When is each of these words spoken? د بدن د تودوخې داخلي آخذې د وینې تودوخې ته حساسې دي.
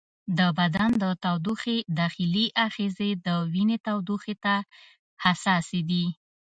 د 0.37 0.39
بدن 0.57 0.89
د 1.03 1.03
تودوخې 1.23 1.77
داخلي 1.99 2.45
آخذې 2.65 3.09
د 3.25 3.27
وینې 3.53 3.77
تودوخې 3.85 4.35
ته 4.43 4.55
حساسې 5.23 5.81
دي. 5.89 6.05